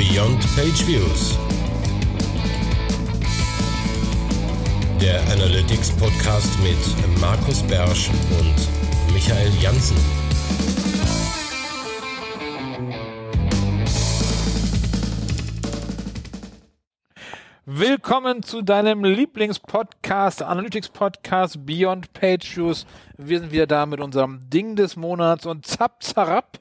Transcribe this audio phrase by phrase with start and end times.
[0.00, 1.38] Beyond Page Views.
[4.98, 9.98] Der Analytics Podcast mit Markus Bersch und Michael Janssen.
[17.66, 22.86] Willkommen zu deinem Lieblingspodcast, Analytics Podcast Beyond Page Views.
[23.18, 26.58] Wir sind wieder da mit unserem Ding des Monats und zap zarab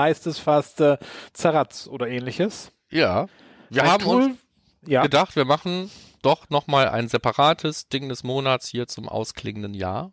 [0.00, 0.98] heißt es fast äh,
[1.32, 2.72] Zaratz oder ähnliches.
[2.90, 3.26] Ja.
[3.68, 4.38] Wir Ein haben Tool- uns
[4.86, 5.02] Ja.
[5.02, 5.90] gedacht, wir machen
[6.22, 10.12] doch nochmal ein separates Ding des Monats hier zum ausklingenden Jahr.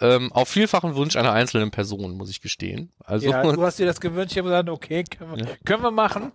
[0.00, 2.92] Ähm, auf vielfachen Wunsch einer einzelnen Person, muss ich gestehen.
[3.04, 5.50] Also, ja, du hast dir das gewünscht, ich habe gesagt, okay, können wir, Ja.
[5.64, 6.32] können wir machen.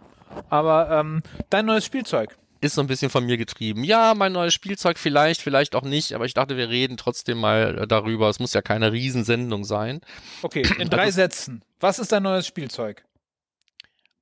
[0.49, 2.38] Aber ähm, dein neues Spielzeug.
[2.61, 3.83] Ist so ein bisschen von mir getrieben.
[3.83, 7.79] Ja, mein neues Spielzeug vielleicht, vielleicht auch nicht, aber ich dachte, wir reden trotzdem mal
[7.79, 8.29] äh, darüber.
[8.29, 10.02] Es muss ja keine Riesensendung sein.
[10.43, 11.63] Okay, in drei Also- Sätzen.
[11.79, 13.03] Was ist dein neues Spielzeug?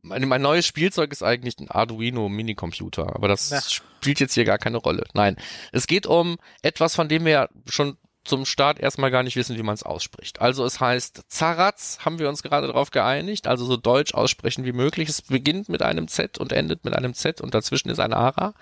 [0.01, 3.59] Mein, mein neues Spielzeug ist eigentlich ein Arduino Minicomputer, aber das Na.
[3.61, 5.03] spielt jetzt hier gar keine Rolle.
[5.13, 5.35] Nein,
[5.73, 7.97] es geht um etwas, von dem wir ja schon
[8.29, 10.39] zum Start erstmal gar nicht wissen, wie man es ausspricht.
[10.39, 14.71] Also es heißt Zaratz, haben wir uns gerade darauf geeinigt, also so deutsch aussprechen wie
[14.71, 15.09] möglich.
[15.09, 18.53] Es beginnt mit einem Z und endet mit einem Z und dazwischen ist ein Ara,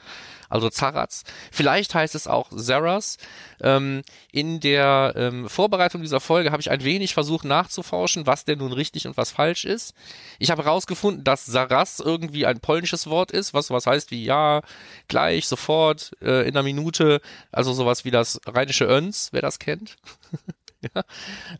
[0.50, 1.24] also Zaratz.
[1.52, 3.18] Vielleicht heißt es auch Zaras.
[3.62, 8.60] Ähm, in der ähm, Vorbereitung dieser Folge habe ich ein wenig versucht nachzuforschen, was denn
[8.60, 9.94] nun richtig und was falsch ist.
[10.40, 14.62] Ich habe herausgefunden, dass Saras irgendwie ein polnisches Wort ist, was sowas heißt wie ja,
[15.08, 19.98] gleich, sofort, äh, in einer Minute, also sowas wie das rheinische Öns, wer das kennt.
[20.82, 21.04] ja.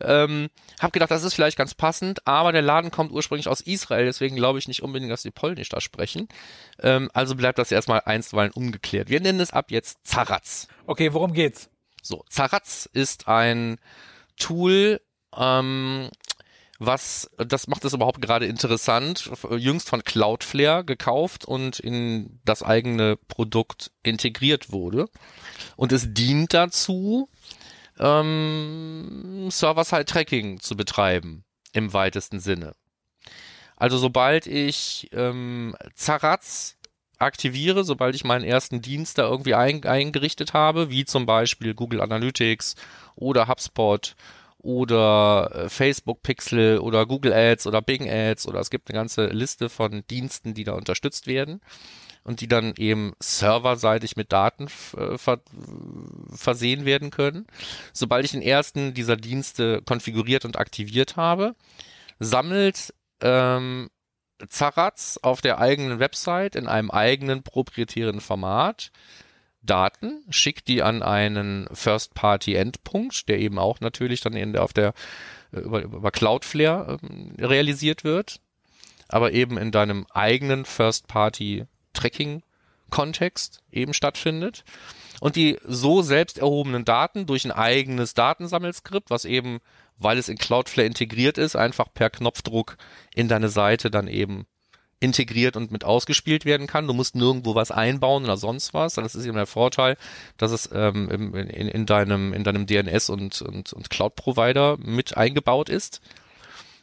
[0.00, 0.48] ähm,
[0.80, 4.36] hab gedacht, das ist vielleicht ganz passend, aber der Laden kommt ursprünglich aus Israel, deswegen
[4.36, 6.28] glaube ich nicht unbedingt, dass die Polnisch da sprechen.
[6.80, 9.10] Ähm, also bleibt das erstmal einstweilen ungeklärt.
[9.10, 10.68] Wir nennen es ab jetzt Zaratz.
[10.86, 11.70] Okay, worum geht's?
[12.02, 13.78] So, Zaratz ist ein
[14.36, 15.00] Tool,
[15.36, 16.08] ähm,
[16.78, 23.16] was, das macht es überhaupt gerade interessant, jüngst von Cloudflare gekauft und in das eigene
[23.16, 25.08] Produkt integriert wurde.
[25.76, 27.28] Und es dient dazu,
[27.98, 32.74] ähm, Server-Side-Tracking zu betreiben, im weitesten Sinne.
[33.76, 36.76] Also sobald ich ähm, Zaratz
[37.18, 42.00] aktiviere, sobald ich meinen ersten Dienst da irgendwie ein, eingerichtet habe, wie zum Beispiel Google
[42.00, 42.76] Analytics
[43.14, 44.14] oder HubSpot
[44.58, 49.26] oder äh, Facebook Pixel oder Google Ads oder Bing Ads oder es gibt eine ganze
[49.26, 51.60] Liste von Diensten, die da unterstützt werden
[52.28, 54.66] und die dann eben serverseitig mit Daten
[54.98, 55.40] äh, ver
[56.30, 57.46] versehen werden können.
[57.94, 61.54] Sobald ich den ersten dieser Dienste konfiguriert und aktiviert habe,
[62.20, 63.88] sammelt ähm,
[64.46, 68.92] Zaratz auf der eigenen Website in einem eigenen proprietären Format
[69.62, 74.92] Daten, schickt die an einen First-Party-Endpunkt, der eben auch natürlich dann in der, auf der
[75.52, 78.40] äh, über, über Cloudflare ähm, realisiert wird,
[79.08, 80.66] aber eben in deinem eigenen
[81.98, 84.64] First-Party-Tracking-Kontext eben stattfindet.
[85.20, 89.58] Und die so selbst erhobenen Daten durch ein eigenes Datensammelskript, was eben,
[89.98, 92.76] weil es in Cloudflare integriert ist, einfach per Knopfdruck
[93.14, 94.46] in deine Seite dann eben
[95.00, 96.86] integriert und mit ausgespielt werden kann.
[96.86, 98.94] Du musst nirgendwo was einbauen oder sonst was.
[98.94, 99.96] Das ist eben der Vorteil,
[100.36, 105.16] dass es ähm, im- in, in, deinem, in deinem DNS und, und, und Cloud-Provider mit
[105.16, 106.00] eingebaut ist.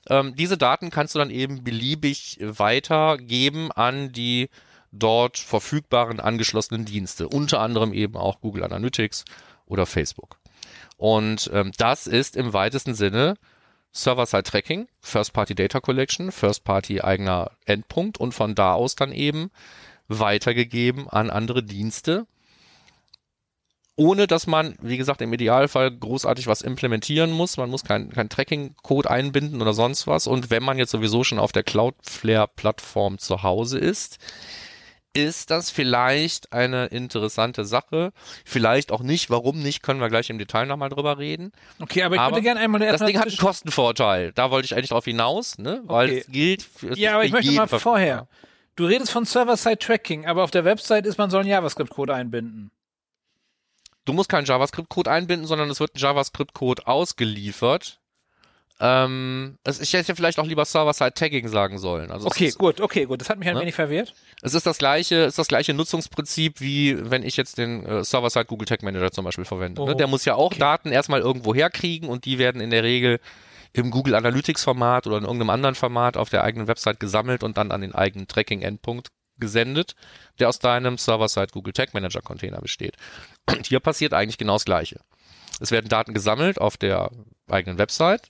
[0.10, 4.50] Ähm, diese Daten kannst du dann eben beliebig weitergeben an die
[5.00, 9.26] dort verfügbaren angeschlossenen Dienste, unter anderem eben auch Google Analytics
[9.66, 10.38] oder Facebook.
[10.98, 13.36] Und ähm, das ist im weitesten Sinne
[13.92, 19.52] Server-Side-Tracking, First-Party Data Collection, First-Party eigener Endpunkt und von da aus dann eben
[20.08, 22.28] weitergegeben an andere Dienste,
[23.96, 27.56] ohne dass man, wie gesagt, im Idealfall großartig was implementieren muss.
[27.56, 30.28] Man muss kein, kein Tracking-Code einbinden oder sonst was.
[30.28, 34.20] Und wenn man jetzt sowieso schon auf der Cloudflare-Plattform zu Hause ist,
[35.16, 38.12] ist das vielleicht eine interessante Sache.
[38.44, 39.30] Vielleicht auch nicht.
[39.30, 41.52] Warum nicht, können wir gleich im Detail nochmal drüber reden.
[41.80, 44.32] Okay, aber ich Aber würde gerne einmal Das Ding hat einen Kostenvorteil.
[44.34, 45.82] Da wollte ich eigentlich drauf hinaus, ne?
[45.86, 46.20] Weil Okay.
[46.20, 48.28] es gilt für es Ja, aber ich möchte mal vorher.
[48.76, 52.72] Du redest von Server-Side-Tracking, aber auf der Website ist, man soll einen JavaScript-Code einbinden.
[54.04, 58.00] Du musst keinen JavaScript-Code einbinden, sondern es wird ein JavaScript-Code ausgeliefert.
[58.80, 62.12] Ähm, es, ich hätte vielleicht auch lieber Server-Side-Tagging sagen sollen.
[62.12, 63.22] Also Okay, ist, gut, okay, gut.
[63.22, 63.62] Das hat mich ein Ne?
[63.62, 64.14] wenig verwirrt.
[64.42, 68.46] es ist das gleiche, ist das gleiche Nutzungsprinzip, wie wenn ich jetzt den äh, Server-Side
[68.46, 69.82] Google Tag Manager zum Beispiel verwende.
[69.82, 69.96] Oh, ne?
[69.96, 70.60] Der muss ja auch okay.
[70.60, 73.20] Daten erstmal irgendwo herkriegen und die werden in der Regel
[73.72, 77.58] im Google Analytics Format oder in irgendeinem anderen Format auf der eigenen Website gesammelt und
[77.58, 79.08] dann an den eigenen Tracking-Endpunkt
[79.38, 79.96] gesendet,
[80.40, 82.96] der aus deinem Server-Side Google Tag Manager Container besteht.
[83.50, 85.00] Und hier passiert eigentlich genau das Gleiche.
[85.60, 87.10] Es werden Daten gesammelt auf der
[87.50, 88.30] eigenen Website,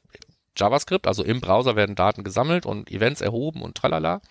[0.56, 4.22] JavaScript, also im Browser werden Daten gesammelt und Events erhoben und tralala.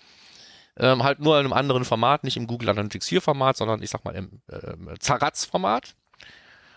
[0.77, 3.91] ähm, halt nur in einem anderen Format, nicht im Google Analytics 4 Format, sondern ich
[3.91, 5.95] sag mal im äh, Zaratz Format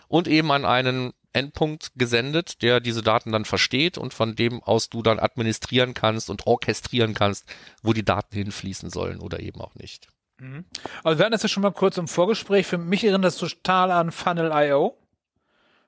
[0.06, 4.88] und eben an einen Endpunkt gesendet, der diese Daten dann versteht und von dem aus
[4.88, 7.44] du dann administrieren kannst und orchestrieren kannst,
[7.82, 10.08] wo die Daten hinfließen sollen oder eben auch nicht.
[10.38, 10.64] Mhm.
[11.04, 12.66] Also wir hatten das ja schon mal kurz im Vorgespräch.
[12.66, 14.96] Für mich erinnert das total an Funnel.io,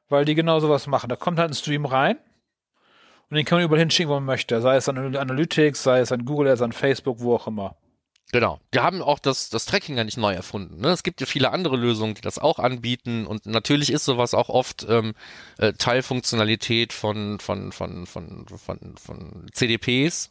[0.09, 1.09] weil die genau sowas machen.
[1.09, 2.19] Da kommt halt ein Stream rein
[3.31, 4.61] und den kann man überall hinschicken, wo man möchte.
[4.61, 7.77] Sei es an Analytics, sei es an Google, sei es an Facebook, wo auch immer.
[8.33, 8.61] Genau.
[8.71, 10.81] Wir haben auch das, das Tracking ja nicht neu erfunden.
[10.81, 10.89] Ne?
[10.89, 14.49] Es gibt ja viele andere Lösungen, die das auch anbieten und natürlich ist sowas auch
[14.49, 15.15] oft ähm,
[15.59, 20.31] äh, Teilfunktionalität von, von, von, von, von, von CDPs.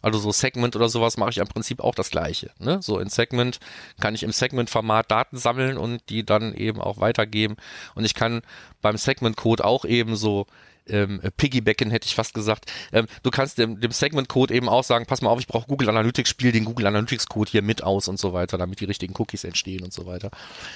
[0.00, 2.50] Also so Segment oder sowas mache ich im Prinzip auch das gleiche.
[2.58, 2.82] Ne?
[2.82, 3.58] So in Segment
[4.00, 7.56] kann ich im Segment-Format Daten sammeln und die dann eben auch weitergeben.
[7.94, 8.42] Und ich kann
[8.82, 10.46] beim Segment-Code auch eben so
[10.88, 12.70] ähm, piggybacken, hätte ich fast gesagt.
[12.92, 15.88] Ähm, du kannst dem, dem Segment-Code eben auch sagen, pass mal auf, ich brauche Google
[15.88, 19.44] Analytics, spiel den Google Analytics-Code hier mit aus und so weiter, damit die richtigen Cookies
[19.44, 20.30] entstehen und so weiter.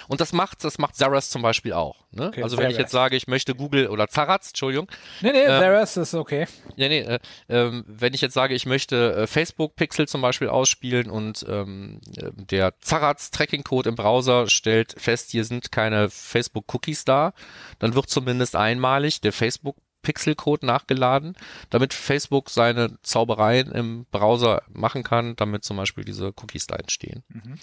[0.08, 2.04] Und das macht, das macht Zaras zum Beispiel auch.
[2.10, 2.28] Ne?
[2.28, 4.88] Okay, also wenn ich jetzt sage, ich möchte Google oder Zaraz, Entschuldigung.
[5.20, 6.46] Nee, nee, äh, Zaras ist okay.
[6.76, 7.18] Ja, nee, äh,
[7.48, 12.00] äh, wenn ich jetzt sage, ich möchte äh, Facebook-Pixel zum Beispiel ausspielen und ähm,
[12.34, 17.32] der Zaraz-Tracking-Code im Browser stellt fest, hier sind keine Facebook-Cookies da,
[17.78, 21.34] dann wird zumindest einmalig der Facebook Pixelcode nachgeladen,
[21.70, 27.24] damit Facebook seine Zaubereien im Browser machen kann, damit zum Beispiel diese Cookies da entstehen.
[27.28, 27.54] Mhm.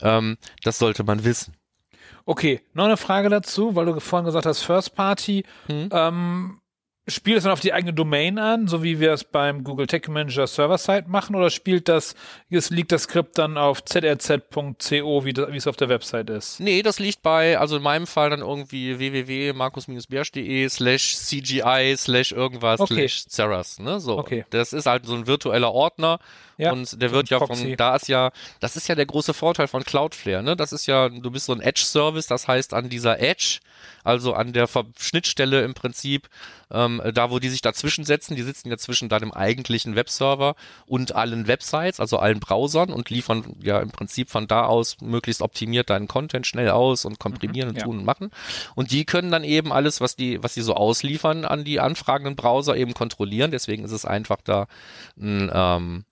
[0.00, 1.56] Ähm, das sollte man wissen.
[2.24, 5.44] Okay, noch eine Frage dazu, weil du vorhin gesagt hast, First Party.
[5.68, 5.88] Mhm.
[5.92, 6.60] Ähm,
[7.08, 10.08] Spielt es dann auf die eigene Domain an, so wie wir es beim Google Tech
[10.08, 12.14] Manager Server-Side machen, oder spielt das,
[12.50, 16.60] es liegt das Skript dann auf zrz.co, wie, wie es auf der Website ist?
[16.60, 22.80] Nee, das liegt bei, also in meinem Fall dann irgendwie www.markus-bärsch.de slash CGI slash irgendwas
[22.80, 23.08] okay.
[23.08, 24.18] slash Ceras, ne, so.
[24.18, 24.44] Okay.
[24.50, 26.18] Das ist halt so ein virtueller Ordner,
[26.58, 29.68] ja, und der wird ja von, da ist ja, das ist ja der große Vorteil
[29.68, 30.56] von Cloudflare, ne?
[30.56, 33.60] Das ist ja, du bist so ein Edge-Service, das heißt an dieser Edge,
[34.02, 34.68] also an der
[34.98, 36.28] Schnittstelle im Prinzip,
[36.72, 40.56] ähm, da wo die sich dazwischen setzen, die sitzen ja zwischen deinem eigentlichen Webserver
[40.86, 45.42] und allen Websites, also allen Browsern und liefern ja im Prinzip von da aus möglichst
[45.42, 47.84] optimiert deinen Content schnell aus und komprimieren mhm, und ja.
[47.84, 48.30] tun und machen.
[48.74, 52.34] Und die können dann eben alles, was die, was die so ausliefern an die anfragenden
[52.34, 53.52] Browser eben kontrollieren.
[53.52, 54.66] Deswegen ist es einfach da
[55.16, 56.04] ein, ähm,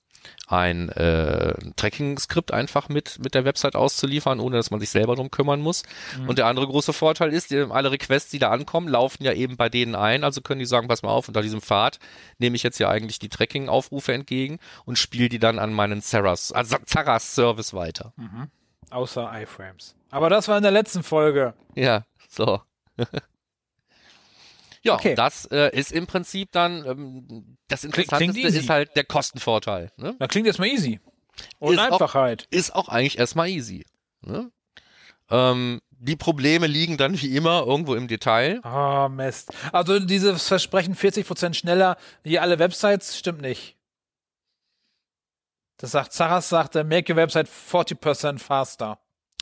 [0.46, 5.30] ein äh, Tracking-Skript einfach mit, mit der Website auszuliefern, ohne dass man sich selber drum
[5.30, 5.82] kümmern muss.
[6.18, 6.28] Mhm.
[6.28, 9.68] Und der andere große Vorteil ist, alle Requests, die da ankommen, laufen ja eben bei
[9.68, 10.22] denen ein.
[10.22, 11.98] Also können die sagen, pass mal auf, unter diesem Pfad
[12.38, 16.52] nehme ich jetzt ja eigentlich die Tracking-Aufrufe entgegen und spiele die dann an meinen Zaras,
[16.52, 18.12] also Zaras-Service weiter.
[18.16, 18.48] Mhm.
[18.90, 19.96] Außer iFrames.
[20.10, 21.54] Aber das war in der letzten Folge.
[21.74, 22.60] Ja, so.
[24.86, 25.14] Ja, okay.
[25.14, 29.90] das äh, ist im Prinzip dann ähm, das Interessanteste ist halt der Kostenvorteil.
[29.96, 30.14] Ne?
[30.18, 31.00] Das klingt erstmal easy.
[31.58, 32.46] Und ist Einfachheit.
[32.46, 33.84] Auch, ist auch eigentlich erstmal easy.
[34.22, 34.50] Ne?
[35.30, 38.60] Ähm, die Probleme liegen dann wie immer irgendwo im Detail.
[38.62, 39.52] Ah, oh, Mist.
[39.72, 43.76] Also dieses Versprechen 40% schneller wie alle Websites stimmt nicht.
[45.78, 48.98] Das sagt Zaras sagt, make your website 40% faster.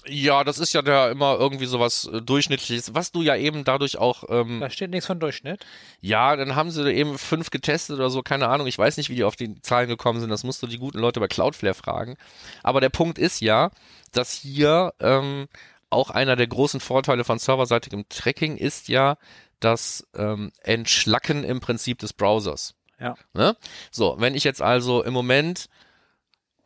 [0.07, 3.97] Ja, das ist ja da immer irgendwie sowas äh, Durchschnittliches, was du ja eben dadurch
[3.97, 4.25] auch.
[4.29, 5.65] Ähm, da steht nichts von Durchschnitt.
[6.01, 8.67] Ja, dann haben sie eben fünf getestet oder so, keine Ahnung.
[8.67, 10.31] Ich weiß nicht, wie die auf die Zahlen gekommen sind.
[10.31, 12.17] Das musst du die guten Leute bei Cloudflare fragen.
[12.63, 13.71] Aber der Punkt ist ja,
[14.13, 15.49] dass hier ähm,
[15.91, 19.17] auch einer der großen Vorteile von serverseitigem Tracking ist ja
[19.61, 22.75] das ähm, Entschlacken im Prinzip des Browsers.
[23.01, 23.15] Ja.
[23.33, 23.57] Ne?
[23.91, 25.69] So, wenn ich jetzt also im Moment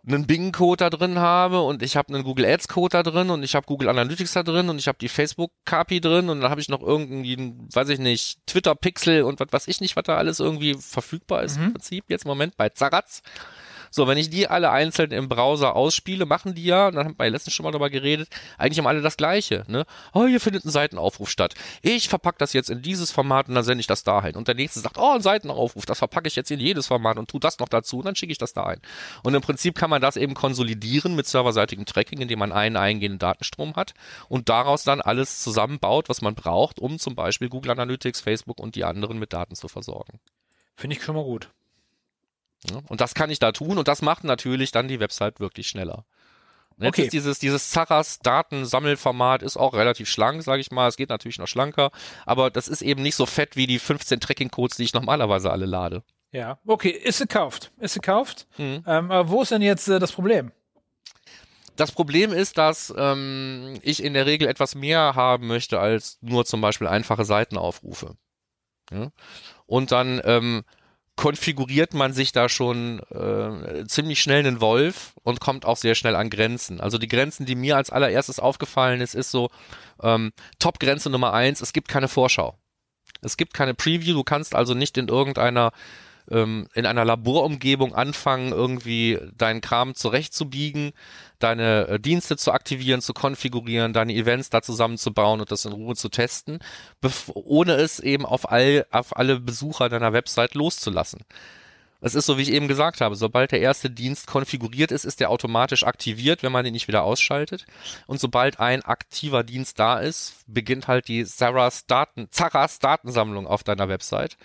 [0.08, 3.54] einen Bing-Code da drin habe und ich habe einen Google Ads-Code da drin und ich
[3.54, 6.68] habe Google Analytics da drin und ich habe die Facebook-KPI drin und dann habe ich
[6.68, 10.74] noch irgendwie, weiß ich nicht, Twitter-Pixel und was weiß ich nicht, was da alles irgendwie
[10.74, 11.64] verfügbar ist mhm.
[11.64, 13.22] im Prinzip jetzt im Moment bei Zaratz.
[13.90, 17.30] So, wenn ich die alle einzeln im Browser ausspiele, machen die ja, dann haben wir
[17.30, 19.64] letztens schon mal darüber geredet, eigentlich haben alle das Gleiche.
[19.68, 19.84] Ne?
[20.12, 21.54] Oh, hier findet ein Seitenaufruf statt.
[21.82, 24.36] Ich verpacke das jetzt in dieses Format und dann sende ich das dahin.
[24.36, 27.30] Und der nächste sagt, oh, ein Seitenaufruf, das verpacke ich jetzt in jedes Format und
[27.30, 28.80] tu das noch dazu und dann schicke ich das dahin.
[29.22, 33.18] Und im Prinzip kann man das eben konsolidieren mit serverseitigem Tracking, indem man einen eingehenden
[33.18, 33.94] Datenstrom hat
[34.28, 38.74] und daraus dann alles zusammenbaut, was man braucht, um zum Beispiel Google Analytics, Facebook und
[38.74, 40.20] die anderen mit Daten zu versorgen.
[40.76, 41.50] Finde ich schon mal gut.
[42.88, 46.04] Und das kann ich da tun und das macht natürlich dann die Website wirklich schneller.
[46.80, 47.02] Jetzt okay.
[47.04, 50.86] ist dieses, dieses Zaras Datensammelformat ist auch relativ schlank, sage ich mal.
[50.86, 51.90] Es geht natürlich noch schlanker,
[52.24, 55.66] aber das ist eben nicht so fett wie die 15 Tracking-Codes, die ich normalerweise alle
[55.66, 56.02] lade.
[56.30, 57.72] Ja, okay, ist gekauft.
[57.78, 58.46] Ist gekauft.
[58.58, 58.84] Mhm.
[58.86, 60.52] Ähm, aber wo ist denn jetzt äh, das Problem?
[61.74, 66.44] Das Problem ist, dass ähm, ich in der Regel etwas mehr haben möchte als nur
[66.44, 68.16] zum Beispiel einfache Seitenaufrufe.
[68.90, 69.10] Ja?
[69.66, 70.64] Und dann ähm,
[71.18, 76.14] konfiguriert man sich da schon äh, ziemlich schnell einen Wolf und kommt auch sehr schnell
[76.14, 76.80] an Grenzen.
[76.80, 79.50] Also die Grenzen, die mir als allererstes aufgefallen ist, ist so
[80.00, 82.56] ähm, Top-Grenze Nummer eins, es gibt keine Vorschau.
[83.20, 85.72] Es gibt keine Preview, du kannst also nicht in irgendeiner
[86.30, 90.92] ähm, in einer Laborumgebung anfangen, irgendwie deinen Kram zurechtzubiegen,
[91.38, 95.94] deine äh, Dienste zu aktivieren, zu konfigurieren, deine Events da zusammenzubauen und das in Ruhe
[95.94, 96.58] zu testen,
[97.34, 101.20] ohne es eben auf, all, auf alle Besucher deiner Website loszulassen.
[102.00, 105.18] Es ist so, wie ich eben gesagt habe, sobald der erste Dienst konfiguriert ist, ist
[105.18, 107.66] der automatisch aktiviert, wenn man ihn nicht wieder ausschaltet.
[108.06, 113.64] Und sobald ein aktiver Dienst da ist, beginnt halt die Sarahs Daten, Zaras Datensammlung auf
[113.64, 114.36] deiner Website.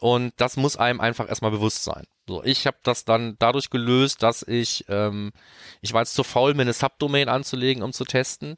[0.00, 2.04] Und das muss einem einfach erstmal bewusst sein.
[2.28, 5.32] So, ich habe das dann dadurch gelöst, dass ich, ähm,
[5.80, 8.56] ich war jetzt zu faul, mir eine Subdomain anzulegen, um zu testen.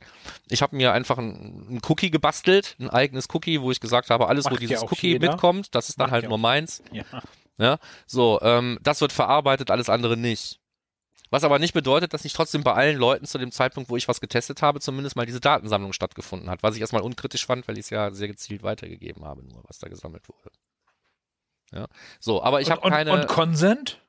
[0.48, 4.44] Ich habe mir einfach ein, Cookie gebastelt, ein eigenes Cookie, wo ich gesagt habe, alles,
[4.44, 5.30] Macht wo dieses Cookie jeder.
[5.30, 6.82] mitkommt, das ist dann Macht halt nur meins.
[6.92, 7.04] Ja.
[7.58, 7.78] ja.
[8.06, 10.60] So, ähm, das wird verarbeitet, alles andere nicht.
[11.30, 14.08] Was aber nicht bedeutet, dass nicht trotzdem bei allen Leuten zu dem Zeitpunkt, wo ich
[14.08, 17.76] was getestet habe, zumindest mal diese Datensammlung stattgefunden hat, was ich erstmal unkritisch fand, weil
[17.76, 20.50] ich es ja sehr gezielt weitergegeben habe, nur was da gesammelt wurde.
[21.72, 21.86] Ja.
[22.20, 23.12] So, aber ich habe keine.
[23.12, 24.00] Und Consent?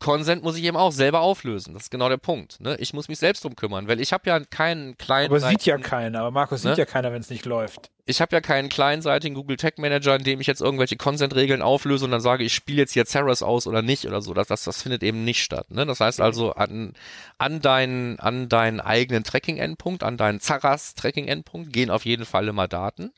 [0.00, 1.74] Consent muss ich eben auch selber auflösen.
[1.74, 2.60] Das ist genau der Punkt.
[2.60, 2.76] Ne?
[2.78, 5.30] Ich muss mich selbst drum kümmern, weil ich habe ja keinen kleinen.
[5.30, 6.20] Aber sieht ja keiner.
[6.20, 6.70] Aber Markus ne?
[6.70, 7.90] sieht ja keiner, wenn es nicht läuft.
[8.06, 12.04] Ich habe ja keinen kleinseitigen Google Tag Manager, in dem ich jetzt irgendwelche Consent-Regeln auflöse
[12.04, 14.32] und dann sage, ich spiele jetzt hier Ceres aus oder nicht oder so.
[14.34, 15.70] Das, das, das findet eben nicht statt.
[15.70, 15.84] Ne?
[15.84, 16.92] Das heißt also, an,
[17.36, 23.12] an, deinen, an deinen eigenen Tracking-Endpunkt, an deinen Zaras-Tracking-Endpunkt gehen auf jeden Fall immer Daten.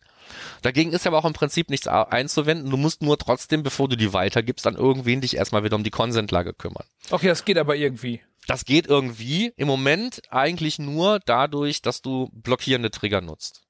[0.62, 2.70] Dagegen ist aber auch im Prinzip nichts einzuwenden.
[2.70, 5.90] Du musst nur trotzdem, bevor du die weitergibst, an irgendwen dich erstmal wieder um die
[5.90, 6.84] Consent-Lage kümmern.
[7.10, 8.20] Okay, das geht aber irgendwie.
[8.46, 9.52] Das geht irgendwie.
[9.56, 13.62] Im Moment eigentlich nur dadurch, dass du blockierende Trigger nutzt.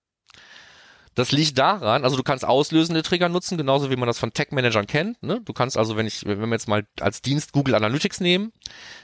[1.16, 4.86] Das liegt daran, also du kannst auslösende Trigger nutzen, genauso wie man das von Tech-Managern
[4.86, 5.20] kennt.
[5.22, 5.40] Ne?
[5.44, 8.52] Du kannst also, wenn ich, wenn wir jetzt mal als Dienst Google Analytics nehmen,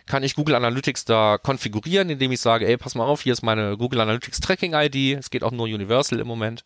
[0.06, 3.42] kann ich Google Analytics da konfigurieren, indem ich sage, ey, pass mal auf, hier ist
[3.42, 5.18] meine Google Analytics Tracking ID.
[5.18, 6.62] Es geht auch nur Universal im Moment.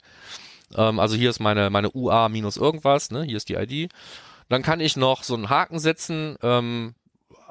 [0.75, 3.23] Ähm, also hier ist meine, meine UA minus irgendwas, ne?
[3.23, 3.91] hier ist die ID.
[4.49, 6.95] Dann kann ich noch so einen Haken setzen, ähm,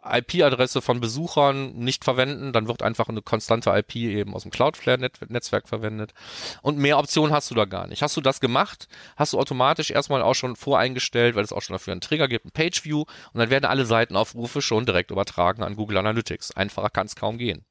[0.04, 5.68] IP-Adresse von Besuchern nicht verwenden, dann wird einfach eine konstante IP eben aus dem Cloudflare-Netzwerk
[5.68, 6.14] verwendet.
[6.62, 8.02] Und mehr Optionen hast du da gar nicht.
[8.02, 11.74] Hast du das gemacht, hast du automatisch erstmal auch schon voreingestellt, weil es auch schon
[11.74, 15.76] dafür einen Trigger gibt, ein Pageview, und dann werden alle Seitenaufrufe schon direkt übertragen an
[15.76, 16.56] Google Analytics.
[16.56, 17.66] Einfacher kann es kaum gehen.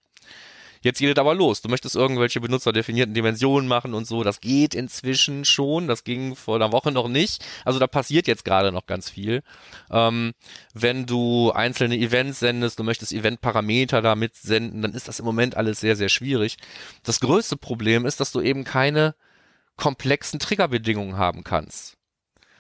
[0.82, 1.62] Jetzt geht es aber los.
[1.62, 4.22] Du möchtest irgendwelche benutzerdefinierten Dimensionen machen und so.
[4.22, 5.88] Das geht inzwischen schon.
[5.88, 7.44] Das ging vor einer Woche noch nicht.
[7.64, 9.42] Also da passiert jetzt gerade noch ganz viel.
[9.90, 10.34] Ähm,
[10.74, 15.56] wenn du einzelne Events sendest, du möchtest Eventparameter damit senden, dann ist das im Moment
[15.56, 16.56] alles sehr, sehr schwierig.
[17.02, 19.14] Das größte Problem ist, dass du eben keine
[19.76, 21.96] komplexen Triggerbedingungen haben kannst.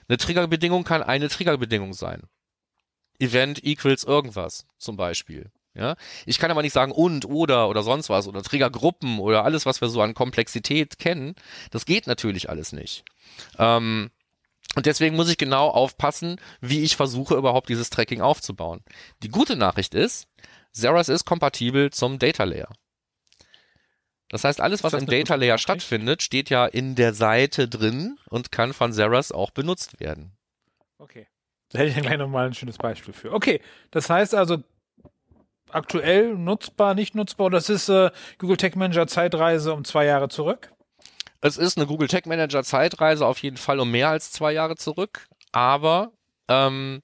[0.08, 2.22] Eine Triggerbedingung kann eine Triggerbedingung sein.
[3.18, 5.50] Event equals irgendwas zum Beispiel.
[5.78, 5.94] Ja,
[6.26, 9.80] ich kann aber nicht sagen und oder oder sonst was oder Triggergruppen oder alles, was
[9.80, 11.36] wir so an Komplexität kennen.
[11.70, 13.04] Das geht natürlich alles nicht.
[13.58, 14.10] Ähm,
[14.74, 18.80] und deswegen muss ich genau aufpassen, wie ich versuche, überhaupt dieses Tracking aufzubauen.
[19.22, 20.26] Die gute Nachricht ist,
[20.72, 22.72] Zeras ist kompatibel zum Data Layer.
[24.28, 28.50] Das heißt, alles, was im Data Layer stattfindet, steht ja in der Seite drin und
[28.50, 30.36] kann von Zeras auch benutzt werden.
[30.98, 31.28] Okay.
[31.70, 33.32] Da hätte ich dann gleich nochmal ein schönes Beispiel für.
[33.32, 34.62] Okay, das heißt also,
[35.72, 37.50] aktuell nutzbar, nicht nutzbar?
[37.50, 40.72] Das ist äh, Google Tech Manager Zeitreise um zwei Jahre zurück?
[41.40, 44.76] Es ist eine Google Tech Manager Zeitreise auf jeden Fall um mehr als zwei Jahre
[44.76, 46.12] zurück, aber
[46.48, 47.00] ähm,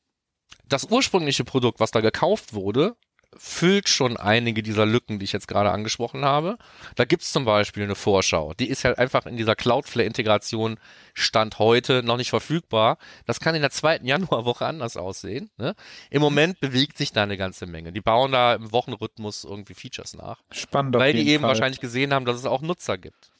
[0.68, 2.96] das ursprüngliche Produkt, was da gekauft wurde,
[3.38, 6.58] füllt schon einige dieser Lücken, die ich jetzt gerade angesprochen habe.
[6.96, 8.54] Da gibt's zum Beispiel eine Vorschau.
[8.54, 10.78] Die ist halt einfach in dieser Cloudflare-Integration
[11.14, 12.98] Stand heute noch nicht verfügbar.
[13.26, 15.50] Das kann in der zweiten Januarwoche anders aussehen.
[15.56, 15.74] Ne?
[16.10, 17.92] Im Moment bewegt sich da eine ganze Menge.
[17.92, 20.40] Die bauen da im Wochenrhythmus irgendwie Features nach.
[20.50, 20.94] Spannend.
[20.94, 21.50] Weil die eben Fall.
[21.50, 23.32] wahrscheinlich gesehen haben, dass es auch Nutzer gibt.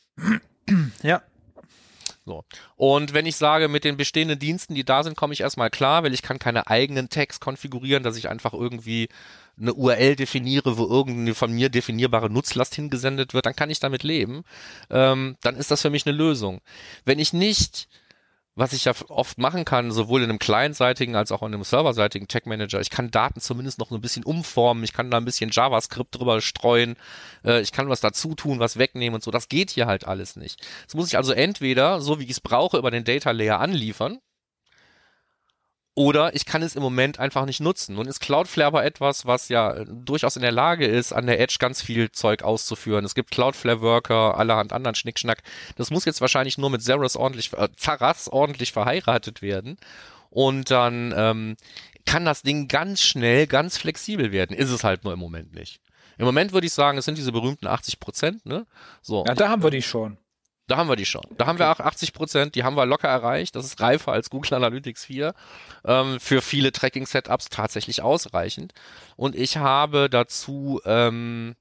[1.02, 1.22] Ja,
[2.24, 2.44] so.
[2.76, 6.02] Und wenn ich sage, mit den bestehenden Diensten, die da sind, komme ich erstmal klar,
[6.02, 9.08] weil ich kann keine eigenen Tags konfigurieren, dass ich einfach irgendwie
[9.60, 14.02] eine URL definiere, wo irgendeine von mir definierbare Nutzlast hingesendet wird, dann kann ich damit
[14.02, 14.44] leben.
[14.90, 16.60] Ähm, dann ist das für mich eine Lösung.
[17.04, 17.88] Wenn ich nicht
[18.56, 22.28] was ich ja oft machen kann, sowohl in einem clientseitigen als auch in einem serverseitigen
[22.28, 25.50] Tech Manager, ich kann Daten zumindest noch ein bisschen umformen, ich kann da ein bisschen
[25.50, 26.96] JavaScript drüber streuen,
[27.44, 29.30] äh, ich kann was dazu tun, was wegnehmen und so.
[29.30, 30.60] Das geht hier halt alles nicht.
[30.86, 34.20] Das muss ich also entweder, so wie ich es brauche, über den Data Layer anliefern,
[35.94, 37.94] oder ich kann es im Moment einfach nicht nutzen.
[37.94, 41.56] Nun ist Cloudflare aber etwas, was ja durchaus in der Lage ist, an der Edge
[41.60, 43.04] ganz viel Zeug auszuführen.
[43.04, 45.42] Es gibt Cloudflare Worker, allerhand anderen Schnickschnack.
[45.76, 49.76] Das muss jetzt wahrscheinlich nur mit Zeros ordentlich, äh, Zaras ordentlich verheiratet werden.
[50.30, 51.56] Und dann ähm,
[52.06, 54.56] kann das Ding ganz schnell, ganz flexibel werden.
[54.56, 55.80] Ist es halt nur im Moment nicht.
[56.18, 58.66] Im Moment würde ich sagen, es sind diese berühmten 80 Prozent, ne?
[59.00, 59.24] So.
[59.26, 60.16] Ja, da haben wir die schon.
[60.66, 61.24] Da haben wir die schon.
[61.36, 63.54] Da haben wir auch 80 Prozent, die haben wir locker erreicht.
[63.54, 65.34] Das ist reifer als Google Analytics 4.
[65.84, 68.72] Ähm, für viele Tracking-Setups tatsächlich ausreichend.
[69.16, 71.54] Und ich habe dazu ähm,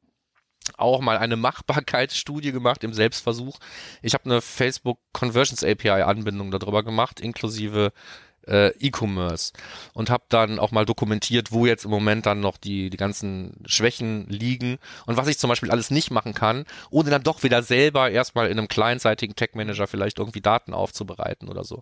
[0.77, 3.59] auch mal eine Machbarkeitsstudie gemacht im Selbstversuch.
[4.01, 7.91] Ich habe eine Facebook Conversions API Anbindung darüber gemacht, inklusive
[8.47, 9.53] äh, E-Commerce
[9.93, 13.63] und habe dann auch mal dokumentiert, wo jetzt im Moment dann noch die, die ganzen
[13.65, 17.63] Schwächen liegen und was ich zum Beispiel alles nicht machen kann, ohne dann doch wieder
[17.63, 21.81] selber erstmal in einem kleinseitigen Tech-Manager vielleicht irgendwie Daten aufzubereiten oder so,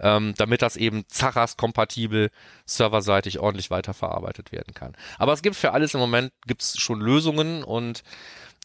[0.00, 2.30] ähm, damit das eben Zaras-kompatibel
[2.64, 4.96] serverseitig ordentlich weiterverarbeitet werden kann.
[5.18, 8.02] Aber es gibt für alles im Moment gibt's schon Lösungen und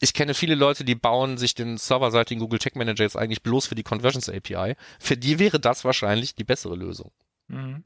[0.03, 3.67] ich kenne viele Leute, die bauen sich den serverseitigen Google Tech Manager jetzt eigentlich bloß
[3.67, 4.75] für die Conversions API.
[4.99, 7.11] Für die wäre das wahrscheinlich die bessere Lösung.
[7.51, 7.83] Mhm.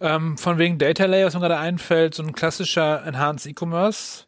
[0.00, 4.26] Ähm, von wegen Data Layer, was mir gerade einfällt, so ein klassischer Enhanced E-Commerce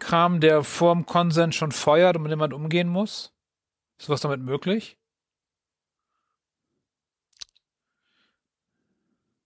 [0.00, 3.32] Kram, der vorm Consent schon feuert und mit dem man umgehen muss.
[3.98, 4.98] Ist was damit möglich?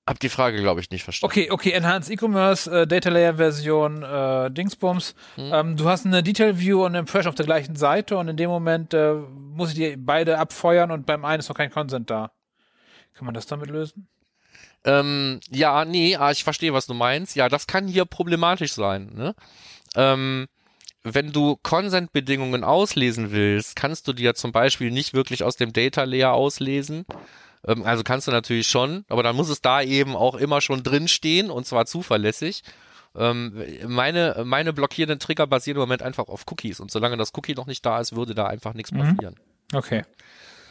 [0.06, 1.30] Hab die Frage, glaube ich, nicht verstanden.
[1.30, 5.14] Okay, okay, Enhanced E-Commerce, äh, Data Layer Version, äh, Dingsbums.
[5.34, 5.52] Hm.
[5.52, 8.38] Ähm, du hast eine Detail View und eine Impression auf der gleichen Seite und in
[8.38, 12.08] dem Moment äh, muss ich die beide abfeuern und beim einen ist noch kein Consent
[12.08, 12.32] da.
[13.12, 14.08] Kann man das damit lösen?
[14.85, 17.37] Ähm, ja, nee, ah, ich verstehe, was du meinst.
[17.37, 19.11] Ja, das kann hier problematisch sein.
[19.14, 19.35] Ne?
[19.97, 20.47] Ähm,
[21.02, 25.73] wenn du Consent-Bedingungen auslesen willst, kannst du die ja zum Beispiel nicht wirklich aus dem
[25.73, 27.06] Data Layer auslesen.
[27.66, 30.82] Ähm, also kannst du natürlich schon, aber dann muss es da eben auch immer schon
[30.82, 32.62] drin stehen und zwar zuverlässig.
[33.16, 37.54] Ähm, meine, meine blockierenden Trigger basieren im Moment einfach auf Cookies und solange das Cookie
[37.54, 38.99] noch nicht da ist, würde da einfach nichts Mhm.
[39.16, 39.35] passieren.
[39.73, 40.02] Okay.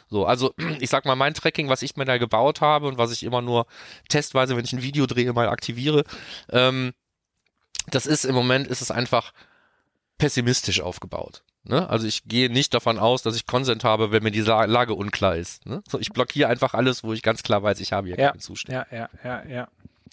[0.10, 3.12] So, also ich sag mal, mein Tracking, was ich mir da gebaut habe und was
[3.12, 3.66] ich immer nur
[4.10, 6.04] testweise, wenn ich ein Video drehe, mal aktiviere,
[6.50, 6.94] ähm,
[7.90, 9.34] das ist im Moment ist es einfach
[10.18, 11.44] pessimistisch aufgebaut.
[11.64, 11.90] Ne?
[11.90, 14.94] Also ich gehe nicht davon aus, dass ich Consent habe, wenn mir die La- Lage
[14.94, 15.66] unklar ist.
[15.66, 15.84] Ne?
[15.88, 18.32] So, ich blockiere einfach alles, wo ich ganz klar weiß, ich habe hier Ja.
[18.32, 18.88] keinen Zustand.
[18.92, 19.68] Ja, ja, ja, ja.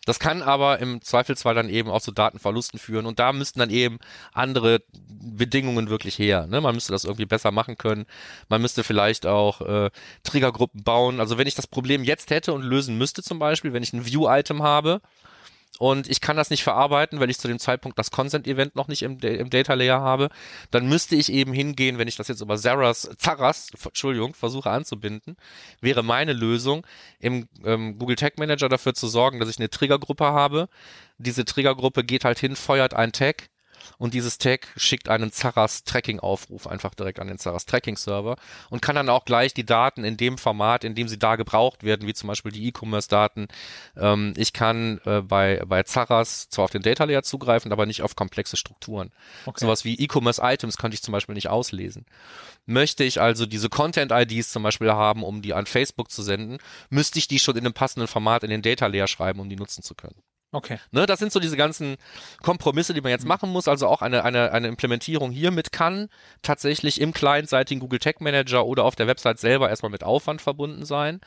[0.06, 3.70] Das kann aber im Zweifelsfall dann eben auch zu Datenverlusten führen und da müssten dann
[3.70, 3.98] eben
[4.32, 6.46] andere Bedingungen wirklich her.
[6.46, 6.60] Ne?
[6.60, 8.04] Man müsste das irgendwie besser machen können.
[8.48, 9.90] Man müsste vielleicht auch äh,
[10.22, 11.20] Triggergruppen bauen.
[11.20, 14.06] Also wenn ich das Problem jetzt hätte und lösen müsste zum Beispiel, wenn ich ein
[14.06, 15.00] View-Item habe
[15.78, 19.02] und ich kann das nicht verarbeiten, weil ich zu dem Zeitpunkt das Consent-Event noch nicht
[19.02, 20.28] im, im Data Layer habe,
[20.70, 25.36] dann müsste ich eben hingehen, wenn ich das jetzt über Zaras, Zaras, Entschuldigung, versuche anzubinden,
[25.80, 26.86] wäre meine Lösung,
[27.18, 30.68] im ähm, Google Tag Manager dafür zu sorgen, dass ich eine Triggergruppe habe.
[31.18, 33.48] Diese Triggergruppe geht halt hin, feuert ein Tag
[33.98, 38.36] und dieses Tag schickt einen Zaras Tracking Aufruf einfach direkt an den Zaras Tracking Server
[38.70, 41.82] und kann dann auch gleich die Daten in dem Format, in dem sie da gebraucht
[41.82, 43.48] werden, wie zum Beispiel die E-Commerce Daten.
[43.96, 48.02] Ähm, ich kann äh, bei, bei Zaras zwar auf den Data Layer zugreifen, aber nicht
[48.02, 49.10] auf komplexe Strukturen.
[49.46, 49.60] Okay.
[49.60, 52.06] Sowas wie E-Commerce Items könnte ich zum Beispiel nicht auslesen.
[52.66, 56.58] Möchte ich also diese Content IDs zum Beispiel haben, um die an Facebook zu senden,
[56.90, 59.56] müsste ich die schon in einem passenden Format in den Data Layer schreiben, um die
[59.56, 60.16] nutzen zu können.
[60.54, 60.78] Okay.
[60.92, 61.96] Ne, das sind so diese ganzen
[62.42, 63.66] Kompromisse, die man jetzt machen muss.
[63.68, 66.08] Also auch eine, eine, eine Implementierung hiermit kann
[66.42, 70.84] tatsächlich im clientseitigen Google Tag Manager oder auf der Website selber erstmal mit Aufwand verbunden
[70.84, 71.20] sein.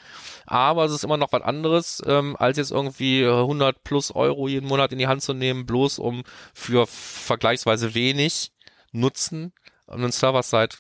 [0.46, 4.68] Aber es ist immer noch was anderes, ähm, als jetzt irgendwie 100 plus Euro jeden
[4.68, 8.52] Monat in die Hand zu nehmen, bloß um für vergleichsweise wenig
[8.94, 9.54] Nutzen
[9.88, 10.76] einen Server-Side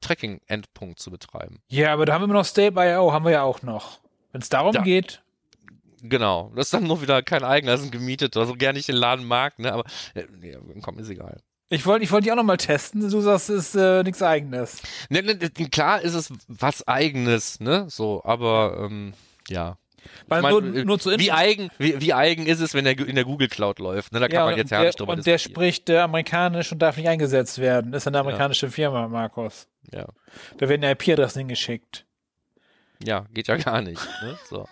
[0.00, 1.62] Tracking-Endpunkt zu betreiben.
[1.68, 4.00] Ja, aber da haben wir noch Stay.io, haben wir ja auch noch.
[4.32, 4.82] Wenn es darum Ja.
[4.82, 5.21] geht,
[6.02, 8.86] Genau, das ist dann nur wieder kein eigener, das ist ein gemieteter, so gerne ich
[8.86, 9.84] den Laden mag, ne, aber
[10.14, 11.40] äh, ja, komm, ist egal.
[11.70, 13.08] ich wollte ich wollte die auch noch mal testen.
[13.08, 14.82] Du sagst, es ist äh, nichts eigenes.
[15.10, 17.86] Ne, ne, klar ist es was eigenes, ne?
[17.88, 19.14] So, aber ähm,
[19.48, 19.78] ja.
[20.26, 22.84] Weil Ich mein, nur, äh, nur zu wie eigen, wie, wie eigen ist es, wenn
[22.84, 24.12] der in der Google Cloud läuft?
[24.12, 24.18] Ne?
[24.18, 26.80] Da kann ja, man jetzt ja der, nicht drüber und der spricht äh, amerikanisch und
[26.80, 27.92] darf nicht eingesetzt werden.
[27.92, 29.68] Ist eine amerikanische Firma, Markus.
[29.92, 30.06] Ja.
[30.58, 32.06] Da werden IP-Adressen hingeschickt.
[33.04, 34.04] ja, geht ja gar nicht.
[34.22, 34.36] Ne?
[34.50, 34.66] So.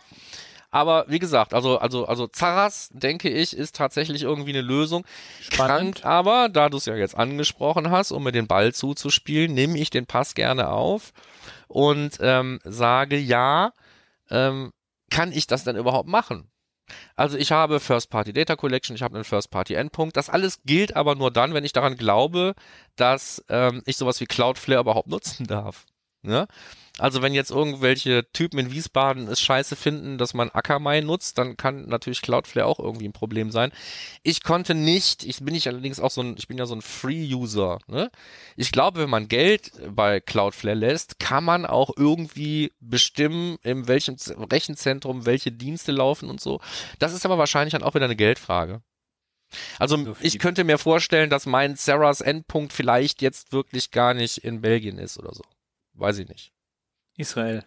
[0.70, 5.04] Aber wie gesagt, also also also Zaras, denke ich, ist tatsächlich irgendwie eine Lösung.
[5.40, 5.96] Spannend.
[5.96, 9.78] Krank aber, da du es ja jetzt angesprochen hast, um mir den Ball zuzuspielen, nehme
[9.78, 11.12] ich den Pass gerne auf
[11.68, 13.72] und ähm, sage ja,
[14.30, 14.72] ähm,
[15.11, 16.50] kann ich das denn überhaupt machen?
[17.16, 20.16] Also ich habe First-Party Data Collection, ich habe einen First-Party Endpunkt.
[20.16, 22.54] Das alles gilt aber nur dann, wenn ich daran glaube,
[22.96, 25.87] dass ähm, ich sowas wie Cloudflare überhaupt nutzen darf.
[26.22, 26.46] Ne?
[27.01, 31.57] Also wenn jetzt irgendwelche Typen in Wiesbaden es scheiße finden, dass man Akamai nutzt, dann
[31.57, 33.73] kann natürlich Cloudflare auch irgendwie ein Problem sein.
[34.23, 36.83] Ich konnte nicht, ich bin ich allerdings auch so ein, ich bin ja so ein
[36.83, 37.79] Free-User.
[37.87, 38.11] Ne?
[38.57, 44.17] Ich glaube, wenn man Geld bei Cloudflare lässt, kann man auch irgendwie bestimmen, in welchem
[44.53, 46.61] Rechenzentrum welche Dienste laufen und so.
[46.99, 48.83] Das ist aber wahrscheinlich dann auch wieder eine Geldfrage.
[49.79, 54.39] Also so ich könnte mir vorstellen, dass mein Sarahs Endpunkt vielleicht jetzt wirklich gar nicht
[54.39, 55.43] in Belgien ist oder so.
[55.95, 56.53] Weiß ich nicht.
[57.20, 57.64] Israel.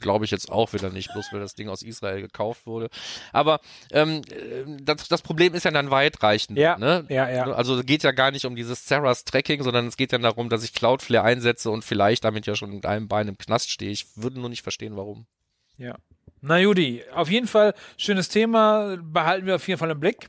[0.00, 2.90] Glaube ich jetzt auch wieder nicht, bloß weil das Ding aus Israel gekauft wurde.
[3.32, 3.60] Aber
[3.92, 4.22] ähm,
[4.82, 6.58] das, das Problem ist ja dann weitreichend.
[6.58, 7.06] Ja, ne?
[7.08, 7.44] ja, ja.
[7.52, 10.48] Also es geht ja gar nicht um dieses Sarahs Tracking, sondern es geht ja darum,
[10.48, 13.92] dass ich Cloudflare einsetze und vielleicht damit ja schon mit einem Bein im Knast stehe.
[13.92, 15.26] Ich würde nur nicht verstehen, warum.
[15.76, 15.96] Ja.
[16.40, 20.28] Na Judy, auf jeden Fall schönes Thema, behalten wir auf jeden Fall im Blick.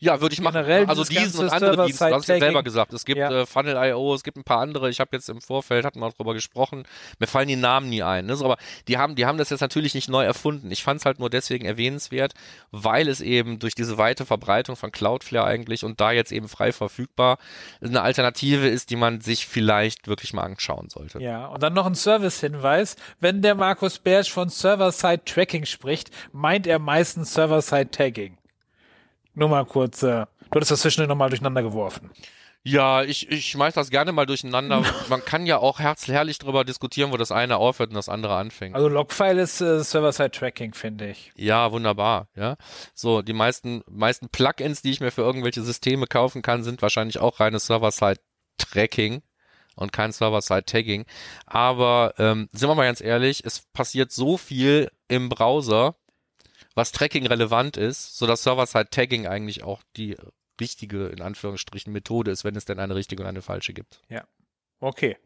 [0.00, 0.54] Ja, würde ich machen.
[0.54, 2.92] Generell also diesen und andere Dienste, du hast ja selber gesagt.
[2.92, 3.30] Es gibt ja.
[3.30, 4.90] äh, Funnel.io, es gibt ein paar andere.
[4.90, 6.84] Ich habe jetzt im Vorfeld, hatten wir drüber gesprochen,
[7.18, 8.26] mir fallen die Namen nie ein.
[8.26, 8.36] Ne?
[8.36, 10.70] So, aber die haben, die haben das jetzt natürlich nicht neu erfunden.
[10.70, 12.34] Ich fand es halt nur deswegen erwähnenswert,
[12.70, 16.72] weil es eben durch diese weite Verbreitung von Cloudflare eigentlich und da jetzt eben frei
[16.72, 17.38] verfügbar
[17.82, 21.20] eine Alternative ist, die man sich vielleicht wirklich mal anschauen sollte.
[21.20, 22.96] Ja, und dann noch ein Service-Hinweis.
[23.18, 28.37] Wenn der Markus Bersch von Server-Side-Tracking spricht, meint er meistens Server-Side-Tagging.
[29.38, 32.10] Nur mal kurz, äh, du hattest das zwischendurch nochmal durcheinander geworfen.
[32.64, 34.82] Ja, ich, ich schmeiß das gerne mal durcheinander.
[35.08, 38.74] Man kann ja auch herzlich drüber diskutieren, wo das eine aufhört und das andere anfängt.
[38.74, 41.30] Also Logfile ist äh, Server-Side-Tracking, finde ich.
[41.36, 42.56] Ja, wunderbar, ja.
[42.94, 47.20] So, die meisten, meisten Plugins, die ich mir für irgendwelche Systeme kaufen kann, sind wahrscheinlich
[47.20, 49.22] auch reines Server-Side-Tracking
[49.76, 51.06] und kein Server-Side-Tagging.
[51.46, 55.94] Aber ähm, sind wir mal ganz ehrlich, es passiert so viel im Browser,
[56.78, 60.16] was Tracking relevant ist, so dass Server-Side-Tagging eigentlich auch die
[60.60, 64.00] richtige, in Anführungsstrichen, Methode ist, wenn es denn eine richtige und eine falsche gibt.
[64.08, 64.22] Ja.
[64.80, 65.16] Okay.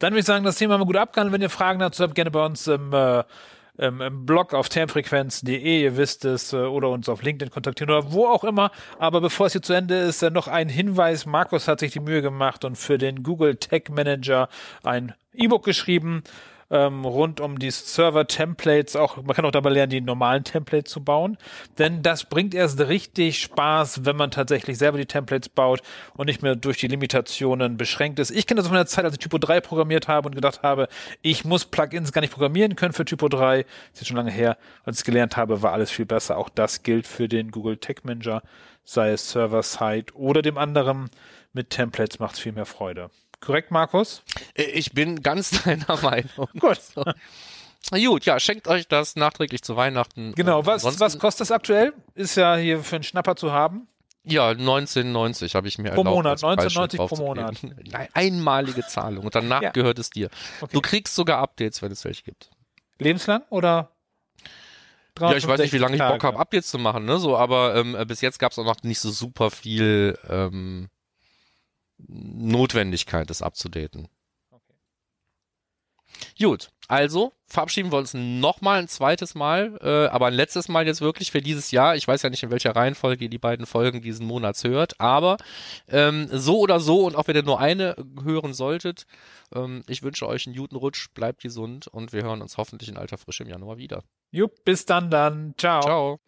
[0.00, 1.32] Dann würde ich sagen, das Thema haben wir gut abgehandelt.
[1.32, 3.22] Wenn ihr Fragen dazu habt, gerne bei uns im, äh,
[3.78, 8.12] im, im Blog auf termfrequenz.de, ihr wisst es, äh, oder uns auf LinkedIn kontaktieren oder
[8.12, 8.72] wo auch immer.
[8.98, 11.24] Aber bevor es hier zu Ende ist, äh, noch ein Hinweis.
[11.24, 14.48] Markus hat sich die Mühe gemacht und für den Google Tag Manager
[14.82, 16.24] ein E-Book geschrieben
[16.70, 21.02] ähm, rund um die Server-Templates auch, man kann auch dabei lernen, die normalen Templates zu
[21.02, 21.38] bauen,
[21.78, 25.82] denn das bringt erst richtig Spaß, wenn man tatsächlich selber die Templates baut
[26.14, 28.30] und nicht mehr durch die Limitationen beschränkt ist.
[28.30, 30.88] Ich kenne das aus meiner Zeit, als ich Typo 3 programmiert habe und gedacht habe,
[31.22, 33.62] ich muss Plugins gar nicht programmieren können für Typo 3.
[33.62, 34.56] Das ist jetzt schon lange her.
[34.84, 36.36] Als ich es gelernt habe, war alles viel besser.
[36.36, 38.42] Auch das gilt für den Google Tag Manager,
[38.84, 41.10] sei es Server-Side oder dem anderen.
[41.52, 43.10] Mit Templates macht es viel mehr Freude.
[43.46, 44.24] Korrekt, Markus?
[44.54, 46.48] Äh, ich bin ganz deiner Meinung.
[46.58, 46.80] Gut.
[46.82, 47.04] So.
[47.92, 50.32] Gut, ja, schenkt euch das nachträglich zu Weihnachten.
[50.34, 51.92] Genau, was, was kostet das aktuell?
[52.14, 53.86] Ist ja hier für einen Schnapper zu haben.
[54.24, 56.16] Ja, 1990 habe ich mir pro erlaubt.
[56.16, 57.56] Monat, 1990 pro Monat.
[58.14, 59.70] Einmalige Zahlung und danach ja.
[59.70, 60.28] gehört es dir.
[60.60, 60.72] Okay.
[60.72, 62.50] Du kriegst sogar Updates, wenn es welche gibt.
[62.98, 63.92] Lebenslang oder?
[65.20, 67.18] Ja, ich weiß nicht, wie lange ich Bock habe, Updates zu machen, ne?
[67.18, 70.88] So, aber ähm, bis jetzt gab es auch noch nicht so super viel ähm,
[71.98, 74.08] Notwendigkeit, das abzudaten.
[74.50, 74.74] Okay.
[76.38, 81.00] Gut, also verabschieden wir uns nochmal ein zweites Mal, äh, aber ein letztes Mal jetzt
[81.00, 81.96] wirklich für dieses Jahr.
[81.96, 85.36] Ich weiß ja nicht, in welcher Reihenfolge ihr die beiden Folgen diesen Monats hört, aber
[85.88, 89.06] ähm, so oder so und auch wenn ihr nur eine hören solltet,
[89.54, 92.96] ähm, ich wünsche euch einen guten Rutsch, bleibt gesund und wir hören uns hoffentlich in
[92.96, 94.02] alter Frische im Januar wieder.
[94.30, 95.54] Jupp, bis dann dann.
[95.56, 95.80] Ciao.
[95.82, 96.20] Ciao.